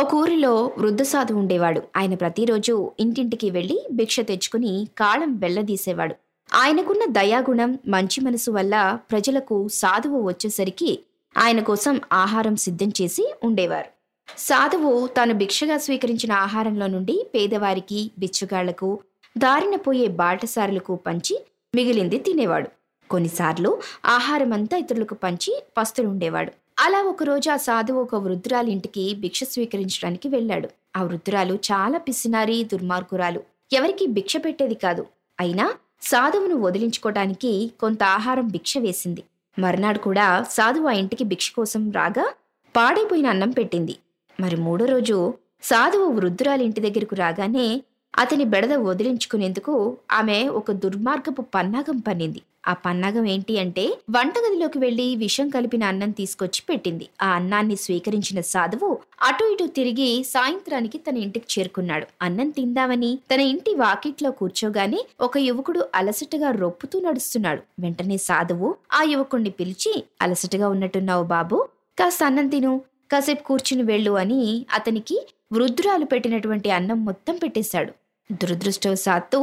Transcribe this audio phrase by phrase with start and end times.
[0.00, 1.82] ఒక ఊరిలో వృద్ధ సాధు ఉండేవాడు.
[1.96, 6.14] ఆయన ప్రతిరోజు ఇంటింటికి వెళ్ళి భిక్ష తెచ్చుకుని కాళం వెళ్ళదీసేవాడు
[6.54, 10.98] ఆయనకున్న దయాగుణం మంచి మనసు వల్ల ప్రజలకు సాధువు వచ్చేసరికి
[11.38, 13.90] ఆయన కోసం ఆహారం సిద్ధం చేసి ఉండేవారు.
[14.38, 19.00] సాధువు తాను భిక్షగా స్వీకరించిన ఆహారంలో నుండి పేదవారికి బిచ్చుగాళ్ళకు
[19.38, 22.68] దారిన పోయే బాటసారులకు పంచి మిగిలింది తినేవాడు.
[23.10, 26.52] కొన్నిసార్లు ఆహారమంతా ఇతరులకు పంచి పస్తులుండేవాడు.
[26.82, 30.68] అలా ఒకరోజు ఆ సాధువు ఒక వృద్ధురాలి ఇంటికి భిక్ష స్వీకరించడానికి వెళ్ళాడు.
[30.96, 33.40] ఆ వృద్ధురాలు చాలా పిసినారి దుర్మార్గురాలు.
[33.72, 35.06] ఎవరికి భిక్ష పెట్టేది కాదు.
[35.40, 39.22] అయినా సాధువును వదిలించుకోవటానికి కొంత ఆహారం భిక్ష వేసింది.
[39.58, 42.32] మర్నాడు కూడా సాధువు ఆ ఇంటికి భిక్ష కోసం రాగా
[42.76, 43.96] పాడైపోయిన అన్నం పెట్టింది.
[44.40, 47.82] మరి మూడో రోజు సాధువు వృద్ధురాలి ఇంటి దగ్గరకు రాగానే
[48.14, 49.74] అతని బెడద వదిలించుకునేందుకు
[50.10, 52.40] ఆమె ఒక దుర్మార్గపు పన్నాగం పన్నింది.
[52.66, 57.08] ఆ పన్నాగం ఏంటి అంటే వంటగదిలోకి వెళ్ళి విషం కలిపిన అన్నం తీసుకొచ్చి పెట్టింది.
[57.22, 58.90] ఆ అన్నాన్ని స్వీకరించిన సాధువు
[59.22, 62.06] అటు ఇటు తిరిగి సాయంత్రానికి తన ఇంటికి చేరుకున్నాడు.
[62.22, 67.62] అన్నం తిందామని తన ఇంటి వాకిట్లో కూర్చోగానే ఒక యువకుడు అలసటగా రొప్పుతూ నడుస్తున్నాడు.
[67.80, 71.58] వెంటనే సాధువు ఆ యువకుణ్ణి పిలిచి అలసటగా ఉన్నట్టున్నావు బాబు
[71.98, 72.72] కాస్త అన్నం తిను
[73.10, 74.40] కాసేపు కూర్చుని వెళ్ళు అని
[74.72, 75.16] అతనికి
[75.52, 77.92] వృద్ధురాలు పెట్టినటువంటి అన్నం మొత్తం పెట్టేశాడు.
[78.30, 79.40] దురదృష్టవశాత్తు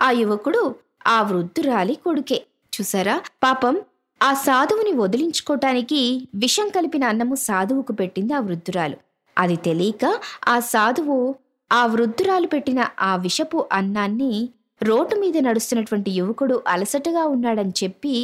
[0.00, 0.62] ఆ యువకుడు
[1.06, 2.38] ఆ వృద్ధురాలి కొడుకే.
[2.72, 3.74] చూసారా పాపం
[4.20, 6.00] ఆ సాధువుని వదిలించుకోటానికి
[6.34, 8.96] విషం కలిపిన అన్నము సాధువుకు పెట్టింది ఆ వృద్ధురాలు.
[9.36, 10.04] అది తెలియక
[10.48, 11.16] ఆ సాధువు
[11.70, 14.32] ఆ వృద్ధురాలు పెట్టిన ఆ విషపు అన్నాన్ని
[14.80, 18.14] రోడ్డు మీద నడుస్తున్నటువంటి యువకుడు అలసటగా ఉన్నాడని చెప్పి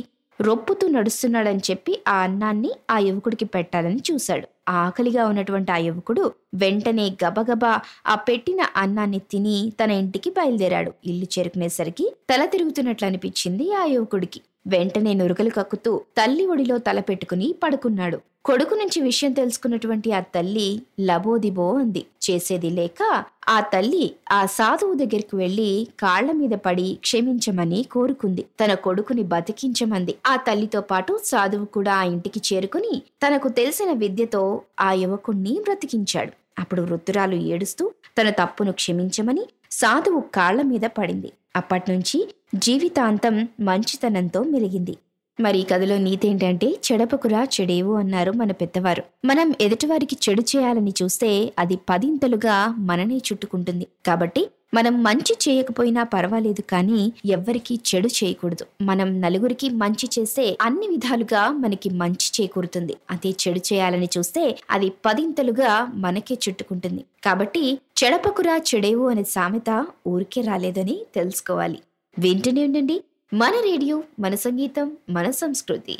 [0.40, 4.46] రొప్పుతూ నడుస్తున్నాడని చెప్పి ఆ అన్నాన్ని ఆ యువకుడికి పెట్టాలని చూశాడు.
[4.68, 6.24] ఆకలిగా ఉన్నటువంటి ఆ యువకుడు
[6.54, 7.72] వెంటనే గబగబా
[8.06, 10.92] ఆ పెట్టిన అన్నాన్ని తిని తన ఇంటికి బయలుదేరాడు.
[11.04, 14.40] ఇల్లు చేరుకునేసరికి తల తిరుగుతున్నట్లు అనిపించింది ఆ యువకుడికి.
[14.68, 18.18] వెంటనే నురుగలు కక్కుతూ తల్లి ఒడిలో తలపెట్టుకుని పడుకున్నాడు.
[18.44, 20.68] కొడుకు నుంచి విషయం తెలుసుకున్నటువంటి ఆ తల్లి
[21.00, 22.02] లబోదిబో అంది.
[22.26, 23.00] చేసేది లేక
[23.48, 28.44] ఆ తల్లి ఆ సాధువు దగ్గరికి వెళ్ళి కాళ్ళ మీద పడి క్షమించమని కోరుకుంది.
[28.60, 30.14] తన కొడుకుని బతికించమంది.
[30.26, 34.42] ఆ తల్లితో పాటు సాధువు కూడా ఆ ఇంటికి చేరుకుని తనకు తెలిసిన విద్యతో
[34.80, 36.32] ఆ యువకుణ్ణి బ్రతికించాడు.
[36.58, 37.84] అప్పుడు వృద్ధురాలు ఏడుస్తూ
[38.18, 41.30] తన తప్పును క్షమించమని సాధువు కాళ్ళ మీద పడింది.
[41.56, 44.96] అప్పట్నుంచి జీవితాంతం మంచితనంతో మెలిగింది.
[45.40, 49.02] మరి ఈ కథలో నీతేంటంటే చెడపకురా చెడేవు అన్నారు మన పెద్దవారు.
[49.24, 53.86] మనం ఎదుటివారికి చెడు చేయాలని చూస్తే అది పదింతలుగా మననే చుట్టుకుంటుంది.
[54.06, 58.66] కాబట్టి మనం మంచి చేయకపోయినా పర్వాలేదు కానీ ఎవ్వరికీ చెడు చేయకూడదు.
[58.82, 62.96] మనం నలుగురికి మంచి చేస్తే అన్ని విధాలుగా మనకి మంచి చేకూరుతుంది.
[63.10, 67.04] అదే చెడు చేయాలని చూస్తే అది పదింతలుగా మనకే చుట్టుకుంటుంది.
[67.24, 71.78] కాబట్టి చెడపకురా చెడేవు అనే సామెత ఊరికే రాలేదని తెలుసుకోవాలి.
[72.18, 73.04] వింటూనే ఉండండి.
[73.34, 75.98] మన రేడియో మన సంగీతం మన సంస్కృతి.